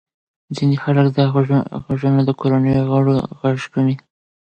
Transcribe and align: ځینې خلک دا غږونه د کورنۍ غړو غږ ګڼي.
ځینې 0.55 0.75
خلک 0.83 1.05
دا 1.17 1.25
غږونه 1.85 2.21
د 2.25 2.29
کورنۍ 2.39 2.73
غړو 2.89 3.15
غږ 3.39 3.57
ګڼي. 3.73 3.95